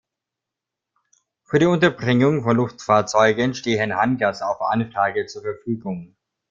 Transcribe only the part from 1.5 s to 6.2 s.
die Unterbringung von Luftfahrzeugen stehen Hangars auf Anfrage zur Verfügung.